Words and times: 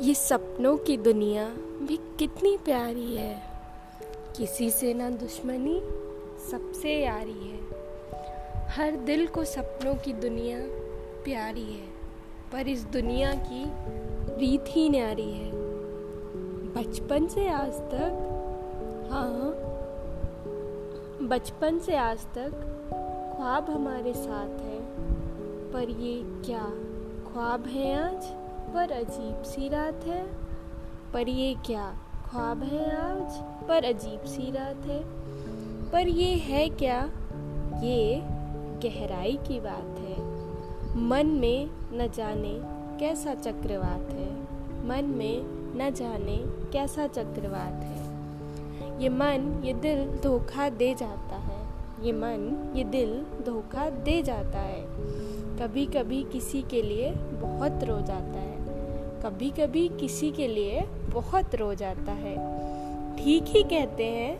ये 0.00 0.14
सपनों 0.14 0.76
की 0.76 0.96
दुनिया 0.96 1.48
भी 1.82 1.96
कितनी 2.18 2.56
प्यारी 2.56 3.16
है। 3.16 3.42
किसी 4.36 4.70
से 4.70 4.94
ना 4.94 5.10
दुश्मनी, 5.10 5.80
सबसे 6.50 6.94
यारी 6.94 7.48
है। 7.48 7.58
हर 8.66 8.96
दिल 8.96 9.26
को 9.26 9.44
सपनों 9.44 9.94
की 9.94 10.12
दुनिया 10.12 10.58
प्यारी 11.24 11.64
है, 11.64 11.86
पर 12.52 12.68
इस 12.68 12.84
दुनिया 12.84 13.32
की 13.34 13.64
रीत 14.36 14.64
ही 14.68 14.88
न्यारी 14.88 15.32
है। 15.32 15.50
बचपन 16.74 17.26
से 17.26 17.48
आज 17.48 17.72
तक 17.72 18.32
हाँ 19.10 19.52
बचपन 21.28 21.78
से 21.78 21.96
आज 21.96 22.18
तक 22.18 22.50
ख्वाब 23.36 23.70
हमारे 23.70 24.14
साथ 24.14 24.60
हैं, 24.60 24.82
पर 25.72 25.90
ये 25.90 26.22
क्या 26.24 26.64
ख्वाब 27.32 27.66
है 27.66 27.94
आज? 28.02 28.45
पर 28.74 28.92
अजीब 28.92 29.42
सी 29.42 29.68
रात 29.68 30.04
है। 30.04 30.26
पर 31.12 31.28
ये 31.28 31.56
क्या 31.66 31.98
ख्वाब 32.30 32.62
है 32.62 32.96
आज? 32.96 33.32
पर 33.68 33.84
अजीब 33.84 34.20
सी 34.20 34.50
रात 34.50 34.86
है। 34.86 35.04
पर 35.90 36.08
ये 36.08 36.34
है 36.34 36.68
क्या? 36.68 37.10
ये 37.82 38.20
गहराई 38.84 39.38
की 39.48 39.60
बात 39.60 39.98
है। 39.98 40.36
मन 41.02 41.26
में 41.26 41.70
न 41.92 42.10
जाने 42.14 42.60
कैसा 43.00 43.34
चक्रवात 43.34 44.10
है। 44.10 44.42
मन 44.86 45.04
में 45.04 45.42
न 45.76 45.90
जाने 45.94 46.36
कैसा 46.72 47.06
चक्रवात 47.06 47.82
है। 47.84 48.16
ये 49.02 49.08
मन 49.08 49.62
ये 49.64 49.74
दिल 49.74 50.18
धोखा 50.22 50.68
दे 50.68 50.94
जाता 50.94 51.36
है। 51.36 51.66
ये 52.06 52.12
मन 52.12 52.72
ये 52.76 52.84
दिल 52.84 53.22
धोखा 53.46 53.90
दे 53.90 54.22
जाता 54.22 54.58
है। 54.58 54.86
कभी 55.58 55.86
कभी 55.86 56.24
किसी 56.24 56.62
के 56.62 56.82
लिए 56.82 57.12
बहुत 57.12 57.84
रो 57.84 58.00
जाता 58.00 58.38
है। 58.38 58.55
कभी 59.22 59.50
कभी 59.50 59.88
किसी 59.88 60.30
के 60.32 60.48
लिए 60.48 60.80
बहुत 61.14 61.54
रो 61.54 61.74
जाता 61.74 62.12
है। 62.12 62.34
ठीक 63.16 63.44
ही 63.46 63.62
कहते 63.62 64.04
हैं, 64.04 64.34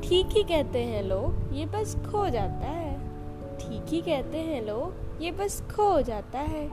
ठीक 0.00 0.26
ही 0.26 0.42
कहते 0.42 0.78
हैं 0.78 1.02
लोग, 1.02 1.54
ये 1.54 1.66
बस 1.66 1.96
खो 1.96 2.28
जाता 2.28 2.66
है। 2.66 2.94
ठीक 3.58 3.84
ही 3.88 4.00
कहते 4.00 4.38
हैं 4.38 4.62
लोग, 4.66 5.22
ये 5.22 5.30
बस 5.32 5.60
खो 5.60 6.00
जाता 6.00 6.38
है। 6.38 6.70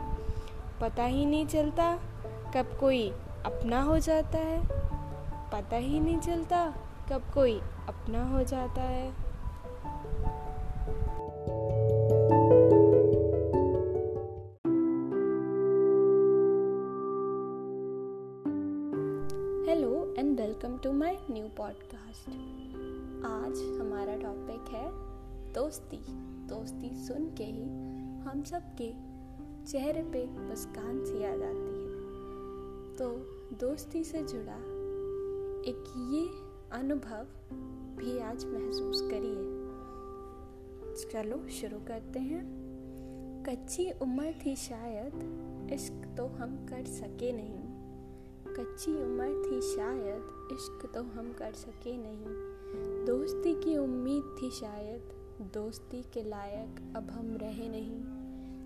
पता 0.81 1.03
ही 1.03 1.25
नहीं 1.25 1.45
चलता 1.45 1.99
कब 2.55 2.77
कोई 2.79 3.09
अपना 3.45 3.81
हो 3.81 3.99
जाता 3.99 4.37
है। 4.37 4.61
पता 5.51 5.75
ही 5.75 5.99
नहीं 5.99 6.17
चलता 6.17 6.73
कब 7.11 7.21
कोई 7.33 7.59
अपना 7.87 8.23
हो 8.29 8.43
जाता 8.43 8.81
है। 8.81 9.30
And 19.61 20.39
welcome 20.39 20.77
to 20.77 20.91
my 20.91 21.17
new 21.31 21.47
podcast 21.57 22.29
आज 23.25 23.79
हमारा 23.81 24.15
टॉपिक 24.15 24.73
है 24.73 24.89
दोस्ती। 25.53 25.97
दोस्ती 26.47 26.95
सुन 26.95 27.25
के 27.25 27.43
ही 27.43 27.63
हम 28.21 28.43
सब 28.45 28.61
के 28.81 28.93
चेहरे 29.65 30.01
पे 30.03 30.27
मुस्कान 30.27 31.05
सी 31.05 31.23
आ 31.23 31.35
जाती 31.35 31.83
है। 31.83 31.99
तो 32.95 33.09
दोस्ती 33.55 34.03
से 34.03 34.21
जुड़ा 34.21 34.57
एक 35.71 36.09
ये 36.11 36.27
अनुभव 36.79 37.27
भी 37.95 38.19
आज 38.19 38.45
महसूस 38.45 39.01
करिए। 39.01 39.61
चलो 41.11 41.47
शुरू 41.49 41.77
करते 41.87 42.19
हैं। 42.19 42.43
कच्ची 43.49 43.91
उम्र 43.91 44.35
थी 44.45 44.55
शायद, 44.55 45.13
इश्क 45.73 46.17
तो 46.17 46.25
हम 46.25 46.65
कर 46.69 46.85
सके 46.85 47.31
नहीं। 47.31 47.70
कच्ची 48.61 48.91
उम्र 48.91 49.51
थी 49.51 49.61
शायद, 49.61 50.49
इश्क 50.51 50.91
तो 50.93 51.03
हम 51.03 51.33
कर 51.33 51.53
सके 51.53 51.97
नहीं। 51.97 52.25
दोस्ती 53.05 53.63
की 53.63 53.77
उम्मीद 53.77 54.35
थी 54.41 54.51
शायद, 54.51 55.01
दोस्ती 55.53 56.03
के 56.13 56.23
लायक 56.23 56.93
अब 56.95 57.11
हम 57.11 57.37
रहे 57.37 57.69
नहीं। 57.69 57.99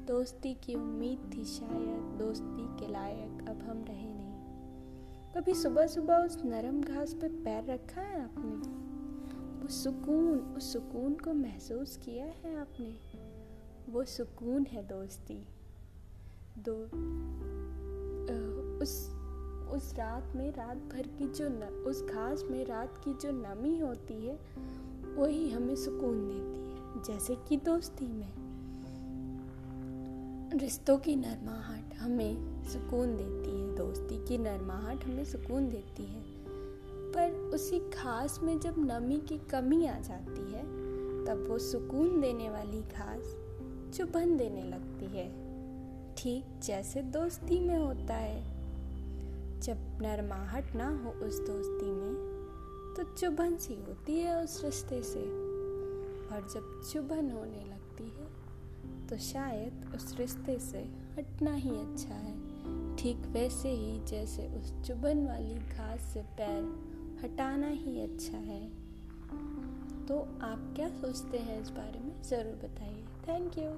दोस्ती 0.06 0.53
की 0.53 0.75
उम्मीद 0.75 1.31
थी 1.34 1.46
शायद, 1.46 2.18
दोस्ती 2.19 2.80
के 2.80 2.92
लायक 2.92 3.46
अब 3.50 3.58
हम 3.58 3.86
रहे 3.90 4.14
नहीं। 4.14 4.36
कभी 5.34 5.53
सुबह 5.53 5.88
सुबह 5.88 6.18
उस 6.18 6.44
नरम 6.46 6.81
घास 6.81 7.14
पे 7.14 7.28
पैर 7.28 7.66
रखा 7.66 8.02
है 8.02 8.24
आपने? 8.24 8.69
वो 9.62 9.68
सुकून, 9.68 10.40
उस 10.40 10.74
सुकून 10.74 11.14
को 11.14 11.34
महसूस 11.34 11.98
किया 11.98 12.25
है 12.25 12.62
आपने? 12.62 12.96
वो 13.92 14.03
सुकून 14.03 14.66
है 14.66 14.84
दोस्ती। 14.84 15.48
दो 16.58 16.86
उस 18.81 19.15
उस 19.75 19.94
रात 19.94 20.34
में 20.36 20.52
रात 20.52 20.78
भर 20.78 21.08
की 21.08 21.28
जो 21.28 21.50
न, 21.50 21.84
उस 21.88 22.03
घास 22.03 22.44
में 22.52 22.66
रात 22.66 22.97
की 22.97 23.13
जो 23.13 23.31
नमी 23.31 23.80
होती 23.80 24.28
है 24.28 24.40
वही 25.16 25.50
हमें 25.50 25.75
सुकून 25.75 26.28
देती 26.28 26.59
है 26.59 27.03
जैसे 27.03 27.36
कि 27.36 27.58
दोस्ती 27.58 28.08
में। 28.08 28.34
रिश्तों 30.59 30.97
की 30.97 31.16
नरमाहट 31.16 31.94
हमें 31.96 32.63
सुकून 32.63 33.18
देती 33.18 33.59
है 33.59 33.75
दोस्ती 33.75 34.25
की 34.25 34.38
नरमाहट 34.38 35.06
हमें 35.06 35.25
सुकून 35.25 35.69
देती 35.69 36.03
है। 36.03 36.24
पर 37.12 37.31
उसी 37.31 37.80
घास 37.80 38.40
में 38.44 38.59
जब 38.59 38.75
नमी 38.78 39.18
की 39.18 39.38
कमी 39.38 39.86
आ 39.86 40.00
जाती 40.00 40.52
है 40.52 40.63
तब 41.25 41.46
वो 41.50 41.59
सुकून 41.59 42.22
देने 42.22 42.50
वाली 42.50 42.81
घास 42.81 43.36
चुभन 43.97 44.38
देने 44.38 44.63
लगती 44.63 45.06
है। 45.06 45.46
ठीक 46.16 46.46
जैसे 46.63 47.02
दोस्ती 47.02 47.59
में 47.59 47.78
होता 47.78 48.13
है। 48.13 48.55
जब 49.66 49.78
नरमाहट 50.02 50.76
ना 50.76 50.88
हो 51.03 51.12
उस 51.26 51.40
दोस्ती 51.40 51.92
में 51.92 52.16
तो 52.96 53.03
चुभन 53.14 53.56
सी 53.58 53.76
होती 53.88 54.20
है 54.20 54.36
उस 54.44 54.64
रिश्ते 54.64 55.02
से। 55.03 55.24
और 56.26 56.48
जब 56.53 56.81
चुभन 56.92 57.30
होने 57.31 57.64
लगती 57.66 58.04
है 58.09 58.28
तो 59.08 59.18
शायद 59.24 59.92
उस 59.96 60.16
रिश्ते 60.20 60.58
से 60.59 60.80
हटना 61.18 61.54
ही 61.54 61.70
अच्छा 61.72 62.16
है। 62.16 62.34
ठीक 62.98 63.25
वैसे 63.34 63.70
ही 63.72 64.00
जैसे 64.08 64.48
उस 64.58 64.74
चुभन 64.81 65.25
वाली 65.28 65.56
घास 65.56 66.02
से 66.14 66.22
पैर 66.38 66.64
हटाना 67.24 67.68
ही 67.68 68.02
अच्छा 68.02 68.38
है। 68.38 68.62
तो 70.08 70.20
आप 70.44 70.72
क्या 70.75 70.88
सोचते 70.92 71.38
हैं 71.38 71.62
इस 71.62 71.70
बारे 71.72 72.00
में, 72.00 72.22
ज़रूर 72.24 72.56
बताइए। 72.64 73.06
Thank 73.28 73.58
you. 73.58 73.70